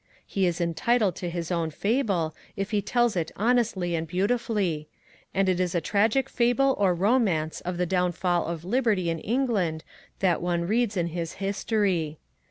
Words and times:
He 0.25 0.47
is 0.47 0.59
entitled 0.59 1.15
to 1.17 1.29
his 1.29 1.51
own 1.51 1.69
fable, 1.69 2.33
if 2.55 2.71
he 2.71 2.81
tells 2.81 3.15
it 3.15 3.31
honestly 3.35 3.93
and 3.93 4.07
beautifully; 4.07 4.87
and 5.31 5.47
it 5.47 5.59
is 5.59 5.75
as 5.75 5.75
a 5.75 5.79
tragic 5.81 6.27
fable 6.27 6.75
or 6.79 6.95
romance 6.95 7.61
of 7.61 7.77
the 7.77 7.85
downfall 7.85 8.47
of 8.47 8.65
liberty 8.65 9.11
in 9.11 9.19
England 9.19 9.83
that 10.17 10.41
one 10.41 10.63
reads 10.63 10.95
his 10.95 11.33
History. 11.33 12.17